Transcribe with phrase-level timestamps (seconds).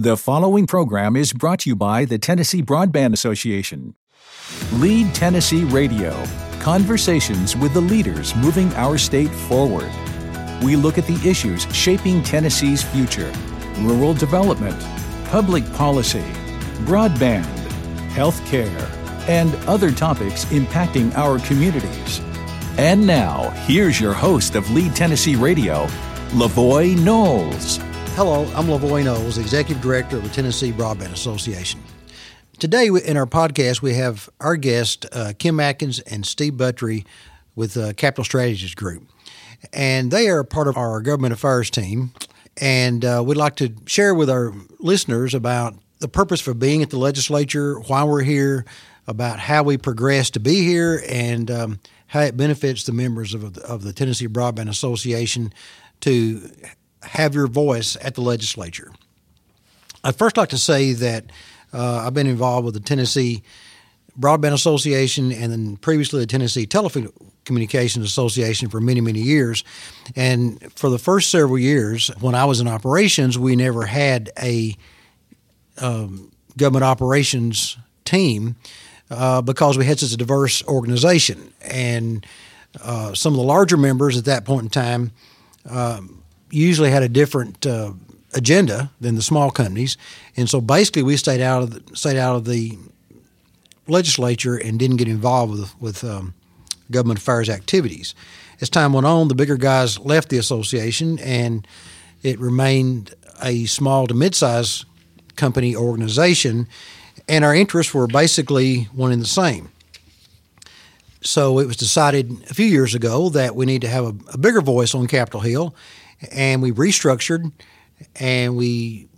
[0.00, 3.96] The following program is brought to you by the Tennessee Broadband Association.
[4.74, 6.24] Lead Tennessee Radio
[6.60, 9.90] Conversations with the leaders moving our state forward.
[10.62, 13.32] We look at the issues shaping Tennessee's future
[13.80, 14.80] rural development,
[15.30, 16.24] public policy,
[16.84, 17.46] broadband,
[18.12, 18.88] health care,
[19.26, 22.20] and other topics impacting our communities.
[22.78, 25.86] And now, here's your host of Lead Tennessee Radio,
[26.30, 27.80] Levoy Knowles.
[28.18, 31.80] Hello, I'm Levoy Knowles, Executive Director of the Tennessee Broadband Association.
[32.58, 37.04] Today in our podcast, we have our guest, uh, Kim Atkins and Steve Buttrey
[37.54, 39.04] with uh, Capital Strategies Group.
[39.72, 42.10] And they are part of our government affairs team.
[42.60, 46.90] And uh, we'd like to share with our listeners about the purpose for being at
[46.90, 48.64] the legislature, why we're here,
[49.06, 53.56] about how we progress to be here, and um, how it benefits the members of
[53.58, 55.52] of the Tennessee Broadband Association
[56.00, 56.50] to
[57.02, 58.92] have your voice at the legislature.
[60.04, 61.24] I'd first like to say that
[61.72, 63.42] uh, I've been involved with the Tennessee
[64.18, 69.64] Broadband Association and then previously the Tennessee Telecommunications Association for many, many years.
[70.16, 74.76] And for the first several years, when I was in operations, we never had a
[75.78, 78.56] um, government operations team
[79.10, 81.52] uh, because we had such a diverse organization.
[81.60, 82.26] And
[82.82, 85.12] uh, some of the larger members at that point in time
[85.68, 87.92] um, usually had a different uh,
[88.34, 89.96] agenda than the small companies,
[90.36, 92.76] and so basically we stayed out of the, stayed out of the
[93.86, 96.34] legislature and didn't get involved with with um,
[96.90, 98.14] government affairs activities.
[98.60, 101.66] As time went on, the bigger guys left the association, and
[102.22, 104.84] it remained a small to mid-sized
[105.36, 106.66] company organization,
[107.28, 109.70] and our interests were basically one and the same.
[111.22, 114.38] So it was decided a few years ago that we need to have a, a
[114.38, 115.74] bigger voice on Capitol Hill,
[116.32, 117.52] and we restructured,
[118.16, 119.08] and we,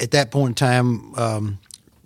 [0.00, 1.58] at that point in time, um,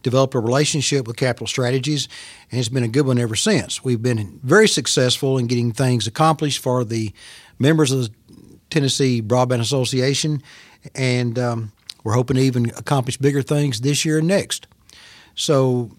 [0.02, 2.08] developed a relationship with Capital Strategies,
[2.50, 3.84] and it's been a good one ever since.
[3.84, 7.12] We've been very successful in getting things accomplished for the
[7.58, 8.10] members of the
[8.70, 10.42] Tennessee Broadband Association,
[10.94, 11.72] and um,
[12.04, 14.66] we're hoping to even accomplish bigger things this year and next.
[15.34, 15.90] So,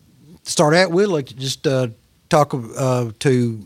[0.44, 1.88] to start out with, like to just uh,
[2.30, 3.66] talk uh, to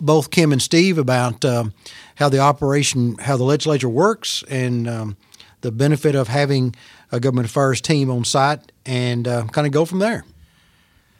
[0.00, 1.72] both Kim and Steve about um,
[2.16, 5.16] how the operation, how the legislature works, and um,
[5.60, 6.74] the benefit of having
[7.10, 10.24] a government affairs team on site, and uh, kind of go from there.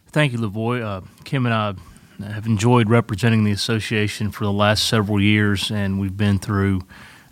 [0.09, 0.83] Thank you, Levoy.
[0.83, 1.75] Uh, Kim and I
[2.33, 6.83] have enjoyed representing the association for the last several years, and we've been through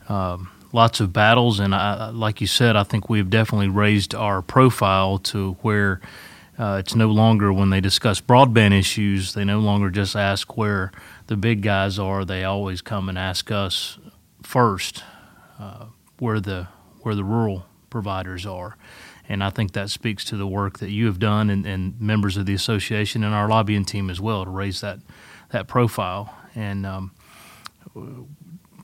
[0.09, 1.61] um, lots of battles.
[1.61, 6.01] And I, like you said, I think we've definitely raised our profile to where
[6.59, 10.93] uh, it's no longer when they discuss broadband issues, they no longer just ask where
[11.27, 12.25] the big guys are.
[12.25, 13.99] They always come and ask us
[14.43, 15.03] first
[15.59, 15.87] uh,
[16.19, 16.69] where the
[17.01, 18.77] where the rural providers are.
[19.29, 22.37] And I think that speaks to the work that you have done and, and members
[22.37, 24.99] of the association and our lobbying team as well to raise that
[25.51, 26.35] that profile.
[26.55, 27.13] And um,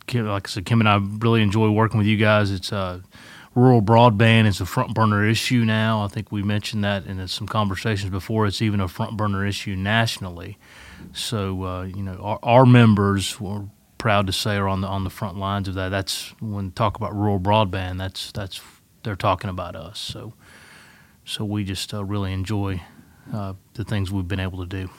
[0.06, 2.50] Kim, like I said, Kim and I really enjoy working with you guys.
[2.50, 3.00] It's uh,
[3.58, 6.04] rural broadband is a front burner issue now.
[6.04, 8.46] I think we mentioned that in some conversations before.
[8.46, 10.58] It's even a front burner issue nationally.
[11.12, 13.64] So uh, you know, our, our members were
[13.98, 15.88] proud to say are on the on the front lines of that.
[15.90, 17.98] That's when talk about rural broadband.
[17.98, 18.60] That's that's
[19.02, 19.98] they're talking about us.
[19.98, 20.34] So
[21.24, 22.80] so we just uh, really enjoy
[23.34, 24.90] uh, the things we've been able to do.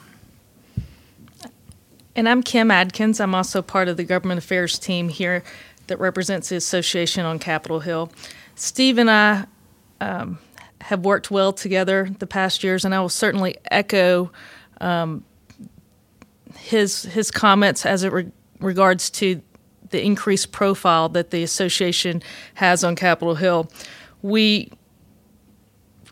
[2.16, 3.20] And I'm Kim Adkins.
[3.22, 5.44] I'm also part of the government affairs team here
[5.88, 8.12] that represents the association on Capitol Hill.
[8.60, 9.46] Steve and I
[10.02, 10.38] um,
[10.82, 14.32] have worked well together the past years, and I will certainly echo
[14.82, 15.24] um,
[16.58, 19.42] his his comments as it re- regards to
[19.92, 22.22] the increased profile that the association
[22.56, 23.72] has on Capitol Hill.
[24.22, 24.72] We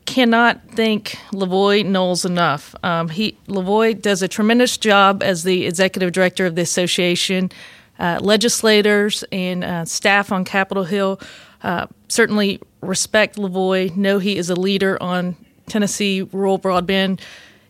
[0.06, 2.74] cannot thank Levoy Knowles enough.
[2.82, 7.52] Um, he Levoy does a tremendous job as the executive director of the association.
[8.00, 11.20] Uh, legislators and uh, staff on Capitol Hill
[11.64, 15.36] uh, certainly respect Levoy, know he is a leader on
[15.68, 17.20] Tennessee rural broadband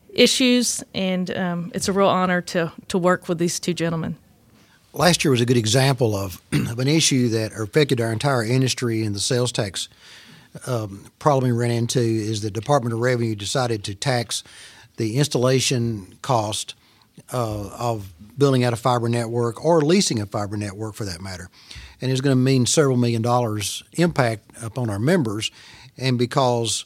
[0.09, 4.15] issues, and um, it's a real honor to, to work with these two gentlemen.
[4.93, 9.03] Last year was a good example of, of an issue that affected our entire industry
[9.03, 9.89] and the sales tax
[10.65, 14.43] um, problem we ran into is the Department of Revenue decided to tax
[14.95, 16.73] the installation cost
[17.31, 21.49] uh, of building out a fiber network or leasing a fiber network for that matter.
[22.01, 25.51] And it's going to mean several million dollars impact upon our members.
[25.97, 26.85] And because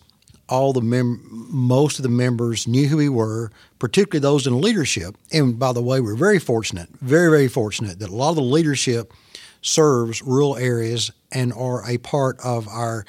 [0.52, 5.16] all the mem- most of the members knew who we were, particularly those in leadership.
[5.32, 8.42] And by the way, we're very fortunate, very very fortunate that a lot of the
[8.42, 9.14] leadership
[9.62, 13.06] serves rural areas and are a part of our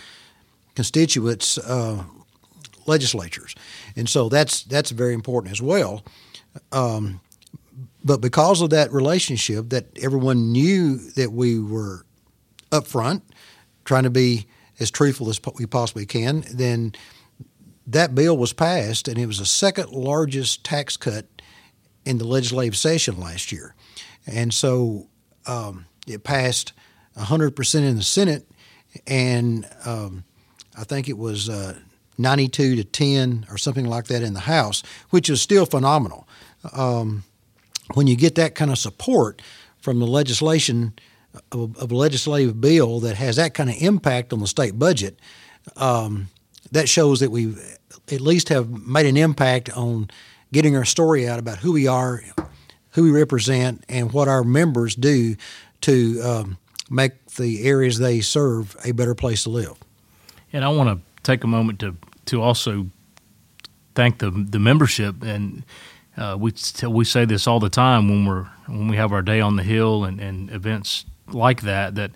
[0.76, 2.04] constituents' uh,
[2.86, 3.54] legislatures,
[3.96, 6.04] and so that's that's very important as well.
[6.70, 7.20] Um,
[8.04, 12.04] but because of that relationship, that everyone knew that we were
[12.70, 13.22] upfront,
[13.84, 14.46] trying to be
[14.80, 16.92] as truthful as we possibly can, then
[17.86, 21.26] that bill was passed, and it was the second largest tax cut
[22.04, 23.74] in the legislative session last year.
[24.26, 25.08] And so
[25.46, 26.72] um, it passed
[27.16, 28.48] 100% in the Senate,
[29.06, 30.24] and um,
[30.76, 31.76] I think it was uh,
[32.18, 36.26] 92 to 10 or something like that in the House, which is still phenomenal.
[36.72, 37.24] Um,
[37.94, 39.42] when you get that kind of support
[39.78, 40.94] from the legislation
[41.50, 45.18] of, a legislative bill that has that kind of impact on the state budget,
[45.76, 46.28] um,
[46.70, 47.54] that shows that we
[48.10, 50.08] at least have made an impact on
[50.52, 52.22] getting our story out about who we are,
[52.90, 55.36] who we represent, and what our members do
[55.80, 56.58] to um,
[56.90, 59.74] make the areas they serve a better place to live.
[60.52, 61.96] And I want to take a moment to
[62.26, 62.86] to also
[63.94, 65.64] thank the the membership and.
[66.16, 66.52] Uh, we
[66.88, 69.62] we say this all the time when we're when we have our day on the
[69.62, 72.10] hill and, and events like that that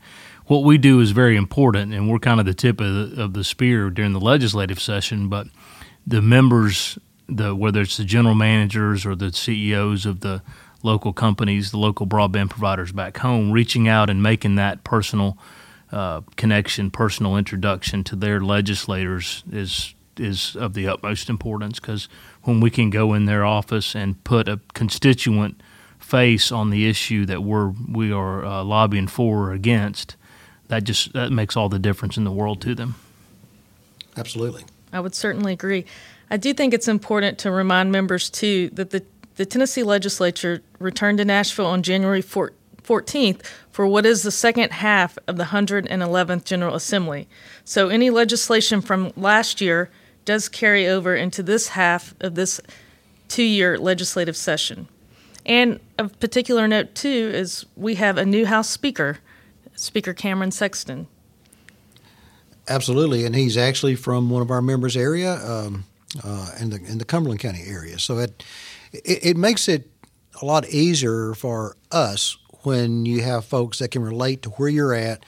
[0.47, 3.33] what we do is very important and we're kind of the tip of the, of
[3.33, 5.47] the spear during the legislative session but
[6.07, 6.99] the members
[7.29, 10.43] the whether it's the general managers or the CEOs of the
[10.83, 15.37] local companies, the local broadband providers back home, reaching out and making that personal
[15.93, 22.09] uh, connection, personal introduction to their legislators is is of the utmost importance because
[22.47, 25.61] when we can go in their office and put a constituent
[25.99, 30.17] face on the issue that we're we are uh, lobbying for or against,
[30.69, 32.95] that just that makes all the difference in the world to them.
[34.17, 35.85] Absolutely, I would certainly agree.
[36.31, 39.05] I do think it's important to remind members, too, that the,
[39.37, 45.17] the Tennessee legislature returned to Nashville on January 14th for what is the second half
[45.29, 47.29] of the 111th General Assembly.
[47.65, 49.91] So any legislation from last year
[50.27, 52.61] does carry over into this half of this
[53.29, 54.89] two year legislative session.
[55.47, 59.19] And of particular note, too, is we have a new House Speaker,
[59.75, 61.07] Speaker Cameron Sexton.
[62.69, 65.35] Absolutely, and he's actually from one of our members' area.
[65.35, 65.85] Um,
[66.23, 67.99] uh, in the in the Cumberland County area.
[67.99, 68.45] So it,
[68.93, 69.91] it, it makes it
[70.41, 74.95] a lot easier for us when you have folks that can relate to where you're
[74.95, 75.25] at,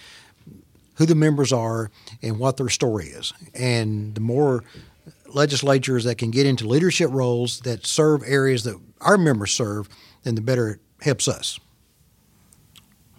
[0.95, 1.91] who the members are,
[2.23, 3.33] and what their story is.
[3.55, 4.65] And the more
[5.29, 9.89] legislatures that can get into leadership roles that serve areas that our members serve,
[10.23, 11.59] then the better it helps us.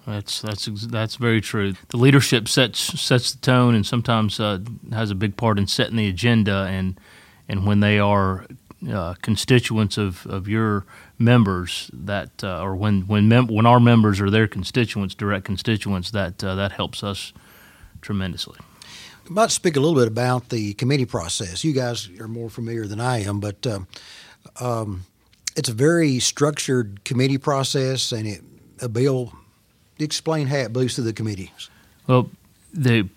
[0.05, 1.73] That's that's that's very true.
[1.89, 4.59] The leadership sets sets the tone, and sometimes uh,
[4.91, 6.67] has a big part in setting the agenda.
[6.69, 6.99] And
[7.47, 8.47] and when they are
[8.89, 10.85] uh, constituents of, of your
[11.17, 16.11] members that uh, or when when mem- when our members are their constituents direct constituents
[16.11, 17.33] that uh, that helps us
[18.01, 18.57] tremendously
[19.29, 21.63] might speak a little bit about the committee process.
[21.63, 23.79] You guys are more familiar than I am but uh,
[24.59, 25.05] um,
[25.55, 28.41] it's a very structured committee process and it,
[28.81, 29.33] a bill
[29.99, 31.69] explain how it moves through the committees.
[32.07, 32.29] Well
[32.73, 33.09] the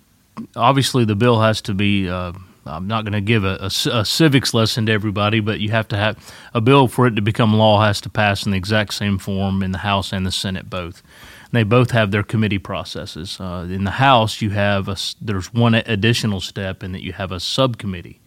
[0.56, 2.32] obviously the bill has to be uh,
[2.64, 5.88] I'm not going to give a, a, a, civics lesson to everybody, but you have
[5.88, 8.94] to have a bill for it to become law has to pass in the exact
[8.94, 11.02] same form in the House and the Senate both.
[11.44, 13.40] And they both have their committee processes.
[13.40, 17.32] Uh, in the House, you have a, there's one additional step in that you have
[17.32, 18.20] a subcommittee.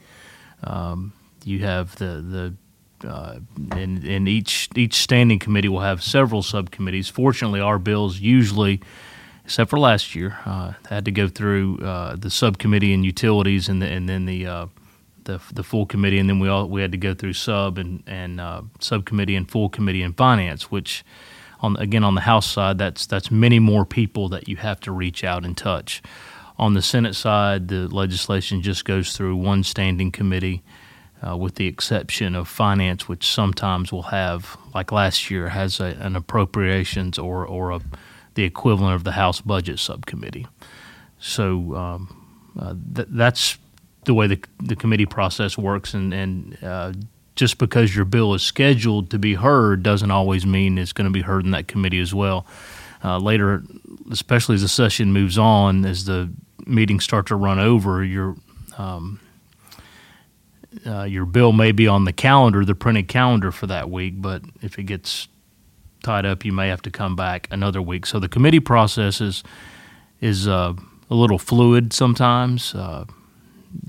[0.64, 2.56] Um, you have the
[3.02, 3.40] the uh,
[3.72, 7.08] and, and each each standing committee will have several subcommittees.
[7.08, 8.82] Fortunately, our bills usually
[9.46, 10.38] except for last year.
[10.46, 14.46] Uh, had to go through uh, the subcommittee and utilities, and the, and then the,
[14.46, 14.66] uh,
[15.24, 18.04] the the full committee, and then we all we had to go through sub and
[18.08, 21.06] and uh, subcommittee and full committee and finance, which
[21.62, 24.92] on again on the House side, that's that's many more people that you have to
[24.92, 26.02] reach out and touch.
[26.58, 30.64] On the Senate side, the legislation just goes through one standing committee.
[31.26, 35.86] Uh, with the exception of finance, which sometimes will have, like last year, has a,
[36.00, 37.80] an appropriations or or a
[38.36, 40.48] the equivalent of the House Budget Subcommittee.
[41.20, 43.58] So um, uh, th- that's
[44.04, 46.94] the way the, the committee process works, and, and uh,
[47.36, 51.12] just because your bill is scheduled to be heard doesn't always mean it's going to
[51.12, 52.46] be heard in that committee as well.
[53.04, 53.64] Uh, later,
[54.12, 56.30] especially as the session moves on, as the
[56.66, 58.36] meetings start to run over, your
[58.78, 59.20] um,
[60.86, 64.42] uh, your bill may be on the calendar, the printed calendar for that week, but
[64.62, 65.28] if it gets
[66.06, 68.06] tied up, you may have to come back another week.
[68.06, 69.44] So the committee process is
[70.22, 70.74] is uh,
[71.10, 72.74] a little fluid sometimes.
[72.74, 73.06] Uh,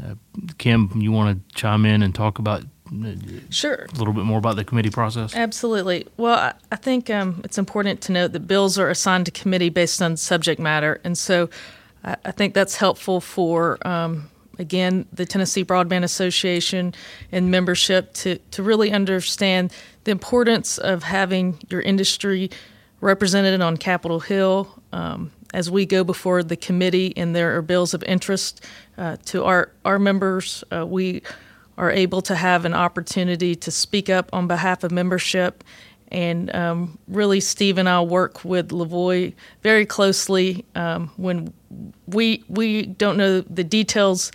[0.02, 0.14] uh,
[0.58, 3.12] Kim, you want to chime in and talk about uh,
[3.50, 3.86] Sure.
[3.94, 5.34] A little bit more about the committee process?
[5.34, 6.06] Absolutely.
[6.16, 10.02] Well, I think um, it's important to note that bills are assigned to committee based
[10.02, 11.00] on subject matter.
[11.04, 11.48] And so
[12.04, 16.94] I think that's helpful for um, again, the Tennessee Broadband Association
[17.32, 19.72] and membership to, to really understand
[20.04, 22.50] the importance of having your industry
[23.00, 24.82] represented on Capitol Hill.
[24.92, 28.64] Um, as we go before the committee and there are bills of interest
[28.98, 31.22] uh, to our, our members, uh, we
[31.78, 35.62] are able to have an opportunity to speak up on behalf of membership.
[36.12, 41.52] And um, really, Steve and I work with Levoy very closely um, when
[42.06, 44.30] we we don't know the details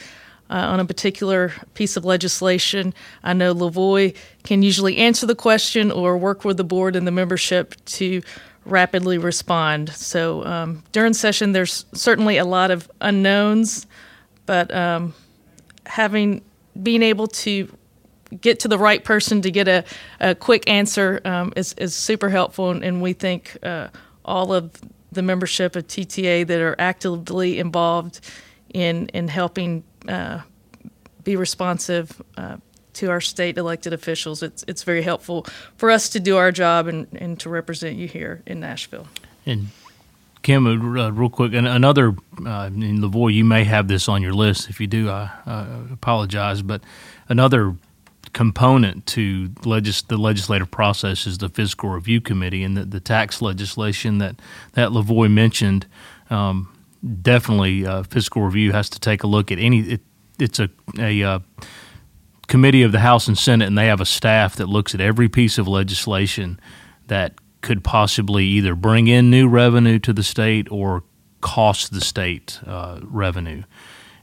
[0.50, 2.94] uh, on a particular piece of legislation.
[3.24, 7.12] I know Levoy can usually answer the question or work with the board and the
[7.12, 8.22] membership to
[8.66, 9.90] rapidly respond.
[9.90, 13.88] So um, during session, there's certainly a lot of unknowns,
[14.46, 15.14] but um,
[15.86, 16.42] having
[16.84, 17.70] being able to
[18.40, 19.84] get to the right person to get a,
[20.20, 23.90] a quick answer um, is, is super helpful, and, and we think uh,
[24.24, 24.72] all of
[25.12, 28.22] the membership of TTA that are actively involved
[28.74, 30.42] in in helping uh,
[31.24, 32.58] be responsive uh,
[32.94, 34.42] to our state elected officials.
[34.42, 35.46] It's it's very helpful
[35.76, 39.08] for us to do our job and, and to represent you here in Nashville.
[39.46, 39.68] And
[40.42, 44.70] Kim, uh, real quick, another uh, in Levoy, you may have this on your list.
[44.70, 46.62] If you do, I uh, apologize.
[46.62, 46.82] But
[47.30, 47.76] another
[48.34, 53.42] component to legis- the legislative process is the fiscal review committee and the, the tax
[53.42, 54.36] legislation that
[54.74, 55.86] that Levoy mentioned.
[56.30, 56.74] Um,
[57.22, 59.80] definitely, uh, fiscal review has to take a look at any.
[59.82, 60.02] It,
[60.40, 60.70] it's a
[61.00, 61.40] a uh,
[62.48, 65.30] committee of the House and Senate, and they have a staff that looks at every
[65.30, 66.60] piece of legislation
[67.08, 71.04] that could possibly either bring in new revenue to the state or
[71.42, 73.64] cost the state uh, revenue.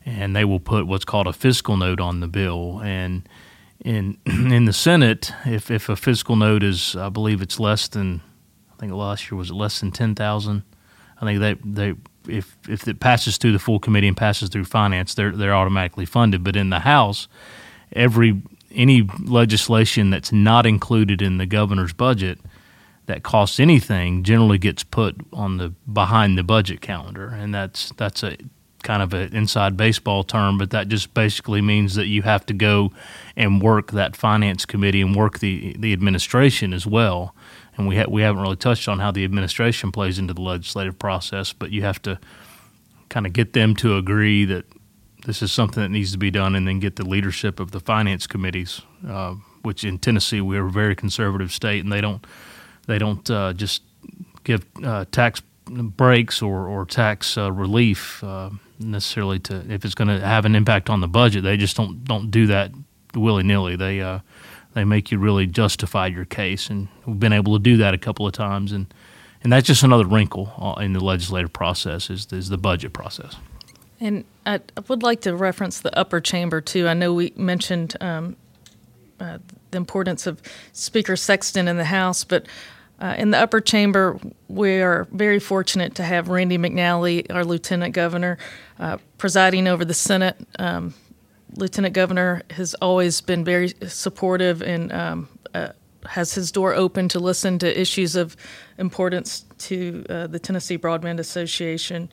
[0.05, 2.81] And they will put what's called a fiscal note on the bill.
[2.83, 3.29] And
[3.85, 8.21] in in the Senate, if, if a fiscal note is, I believe it's less than,
[8.73, 10.63] I think last year was less than ten thousand.
[11.21, 11.95] I think they they
[12.29, 16.07] if if it passes through the full committee and passes through finance, they're they're automatically
[16.07, 16.45] funded.
[16.45, 17.29] But in the House,
[17.93, 22.39] every any legislation that's not included in the governor's budget
[23.07, 28.23] that costs anything generally gets put on the behind the budget calendar, and that's that's
[28.23, 28.37] a
[28.83, 32.55] kind of an inside baseball term, but that just basically means that you have to
[32.55, 32.93] go
[33.37, 37.35] and work that finance committee and work the the administration as well.
[37.77, 40.99] And we ha- we haven't really touched on how the administration plays into the legislative
[40.99, 42.19] process, but you have to
[43.09, 44.65] kind of get them to agree that
[45.27, 47.81] this is something that needs to be done, and then get the leadership of the
[47.81, 52.25] finance committees, uh, which in Tennessee we're a very conservative state, and they don't
[52.87, 53.83] they don't uh, just
[54.45, 60.09] give uh, tax breaks or, or tax uh, relief uh, necessarily to if it's going
[60.09, 61.45] to have an impact on the budget.
[61.45, 62.73] They just don't don't do that
[63.15, 63.77] willy nilly.
[63.77, 64.21] They uh,
[64.75, 67.99] they make you really justify your case, and we've been able to do that a
[67.99, 68.93] couple of times, and
[69.43, 73.37] and that's just another wrinkle uh, in the legislative process is is the budget process.
[74.01, 76.87] And I would like to reference the upper chamber too.
[76.87, 78.37] I know we mentioned um,
[79.19, 79.39] uh,
[79.71, 80.41] the importance of
[80.73, 82.47] Speaker Sexton in the House, but
[83.01, 87.95] uh, in the upper chamber, we are very fortunate to have Randy McNally, our Lieutenant
[87.95, 88.39] Governor,
[88.79, 90.37] uh, presiding over the Senate.
[90.59, 90.95] Um,
[91.55, 95.69] Lieutenant Governor has always been very supportive and um, uh,
[96.07, 98.37] has his door open to listen to issues of
[98.79, 102.09] importance to uh, the Tennessee Broadband Association.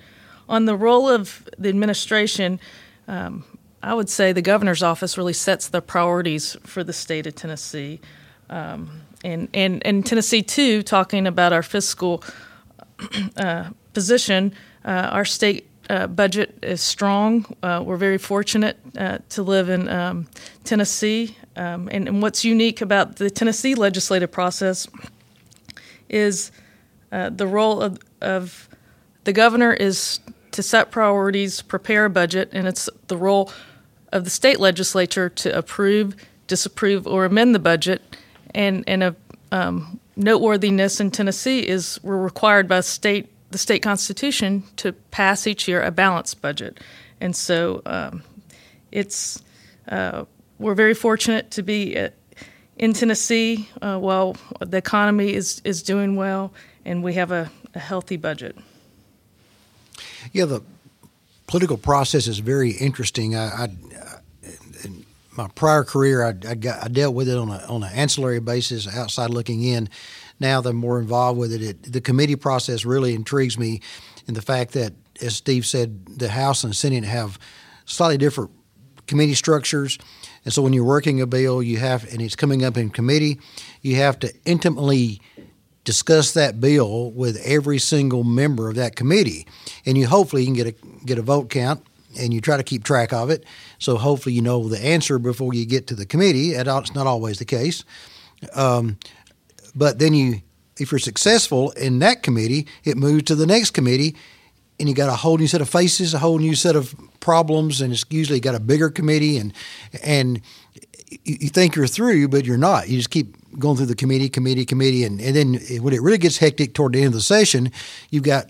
[0.48, 2.60] On the role of the administration,
[3.08, 3.44] um,
[3.82, 8.00] I would say the governor's office really sets the priorities for the state of Tennessee.
[8.50, 12.24] Um, and, and, and Tennessee, too, talking about our fiscal
[13.38, 14.54] uh, position,
[14.86, 17.46] uh, our state uh, budget is strong.
[17.64, 20.28] Uh, we're very fortunate uh, to live in um,
[20.64, 21.38] Tennessee.
[21.56, 24.88] Um, and, and, what's unique about the Tennessee legislative process
[26.08, 26.52] is
[27.12, 28.70] uh, the role of, of
[29.24, 30.20] the governor is
[30.52, 33.52] to set priorities, prepare a budget, and it's the role
[34.12, 36.16] of the state legislature to approve,
[36.46, 38.16] disapprove, or amend the budget
[38.56, 39.16] and and a
[39.52, 45.68] um, noteworthiness in Tennessee is we're required by state the state constitution to pass each
[45.68, 46.80] year a balanced budget,
[47.22, 48.24] and so um,
[48.92, 49.44] it's
[49.90, 50.26] uh,
[50.58, 52.14] we're very fortunate to be at,
[52.78, 56.52] in Tennessee uh, while the economy is is doing well
[56.86, 58.56] and we have a, a healthy budget.
[60.32, 60.62] Yeah, the
[61.48, 63.36] political process is very interesting.
[63.36, 63.70] I, I
[65.38, 68.88] my prior career, I, I, got, I, dealt with it on on an ancillary basis,
[68.88, 69.90] outside looking in.
[70.40, 73.82] Now that I'm more involved with it, it, the committee process really intrigues me,
[74.28, 77.40] in the fact that, as Steve said, the House and Senate have
[77.86, 78.52] slightly different
[79.08, 79.98] committee structures,
[80.44, 83.40] and so when you're working a bill, you have and it's coming up in committee,
[83.82, 85.22] you have to intimately
[85.84, 89.48] discuss that bill with every single member of that committee,
[89.86, 91.86] and you hopefully you can get a get a vote count
[92.18, 93.46] and you try to keep track of it.
[93.80, 96.52] So hopefully you know the answer before you get to the committee.
[96.52, 97.84] It's not always the case.
[98.54, 98.98] Um,
[99.76, 100.42] but then you,
[100.80, 104.16] if you're successful in that committee, it moves to the next committee,
[104.80, 107.82] and you got a whole new set of faces, a whole new set of problems,
[107.82, 109.54] and it's usually got a bigger committee, and
[110.04, 110.42] and
[111.24, 112.90] you think you're through, but you're not.
[112.90, 116.18] You just keep going through the committee, committee, committee, and, and then when it really
[116.18, 117.72] gets hectic toward the end of the session,
[118.10, 118.48] you've got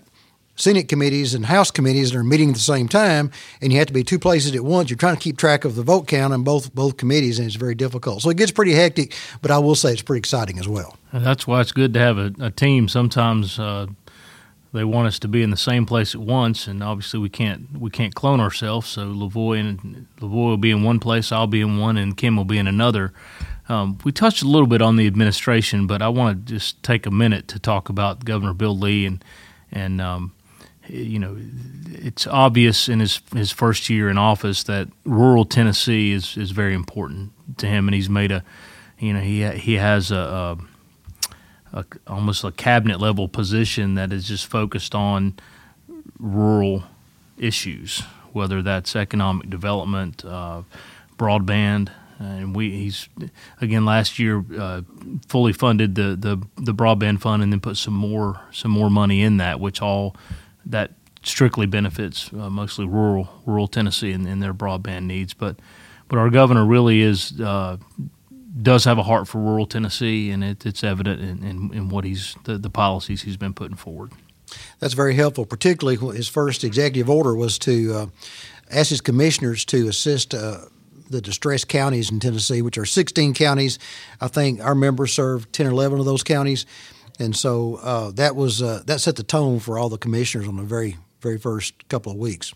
[0.56, 3.86] Senate committees and House committees that are meeting at the same time, and you have
[3.88, 4.90] to be two places at once.
[4.90, 7.56] You're trying to keep track of the vote count in both both committees, and it's
[7.56, 8.22] very difficult.
[8.22, 10.96] So it gets pretty hectic, but I will say it's pretty exciting as well.
[11.12, 12.88] And that's why it's good to have a, a team.
[12.88, 13.86] Sometimes uh,
[14.72, 17.78] they want us to be in the same place at once, and obviously we can't
[17.78, 18.88] we can't clone ourselves.
[18.88, 22.36] So Levoy and Levoy will be in one place, I'll be in one, and Kim
[22.36, 23.12] will be in another.
[23.68, 27.04] Um, we touched a little bit on the administration, but I want to just take
[27.04, 29.24] a minute to talk about Governor Bill Lee and
[29.72, 30.32] and um,
[30.88, 31.36] you know,
[31.88, 36.74] it's obvious in his his first year in office that rural Tennessee is, is very
[36.74, 38.44] important to him, and he's made a,
[38.98, 40.58] you know, he he has a,
[41.72, 45.34] a, a almost a cabinet level position that is just focused on
[46.18, 46.84] rural
[47.38, 48.00] issues,
[48.32, 50.62] whether that's economic development, uh,
[51.18, 53.08] broadband, and we he's
[53.60, 54.82] again last year uh,
[55.28, 59.22] fully funded the, the the broadband fund and then put some more some more money
[59.22, 60.16] in that, which all
[60.66, 60.92] that
[61.22, 65.34] strictly benefits uh, mostly rural rural Tennessee and, and, their broadband needs.
[65.34, 65.56] But
[66.08, 67.78] but our governor really is uh,
[68.62, 72.04] does have a heart for rural Tennessee, and it, it's evident in, in, in, what
[72.04, 74.12] he's the, the policies he's been putting forward.
[74.78, 75.44] That's very helpful.
[75.44, 78.06] Particularly, his first executive order was to uh,
[78.70, 80.58] ask his commissioners to assist uh,
[81.10, 83.78] the distressed counties in Tennessee, which are 16 counties.
[84.20, 86.66] I think our members serve 10 or 11 of those counties.
[87.18, 90.56] And so uh, that was uh, that set the tone for all the commissioners on
[90.56, 92.52] the very very first couple of weeks.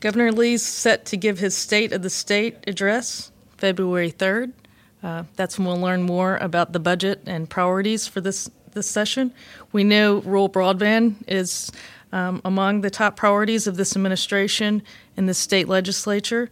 [0.00, 4.52] Governor Lee's set to give his State of the State address February 3rd.
[5.02, 9.32] Uh, that's when we'll learn more about the budget and priorities for this this session.
[9.72, 11.70] We know rural broadband is
[12.12, 14.82] um, among the top priorities of this administration
[15.16, 16.50] in the state legislature,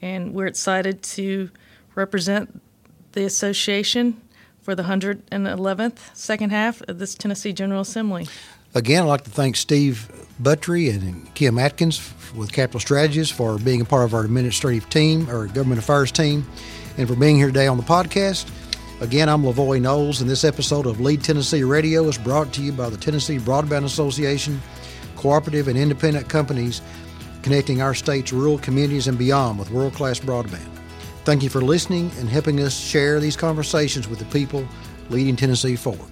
[0.00, 1.50] and we're excited to
[1.94, 2.60] represent
[3.12, 4.20] the association
[4.62, 8.26] for the 111th second half of this Tennessee General Assembly.
[8.74, 10.10] Again, I'd like to thank Steve
[10.42, 15.28] Buttrey and Kim Atkins with Capital Strategies for being a part of our administrative team
[15.28, 16.46] or government affairs team
[16.96, 18.50] and for being here today on the podcast.
[19.02, 22.72] Again, I'm Levoy Knowles, and this episode of Lead Tennessee Radio is brought to you
[22.72, 24.60] by the Tennessee Broadband Association,
[25.16, 26.80] cooperative and independent companies
[27.42, 30.81] connecting our state's rural communities and beyond with world class broadband.
[31.24, 34.66] Thank you for listening and helping us share these conversations with the people
[35.08, 36.10] leading Tennessee forward.